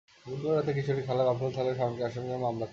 [0.25, 2.69] বুধবার রাতে কিশোরীর খালা কাফরুল থানায় শাওনকে আসামি করে মামলা করেন।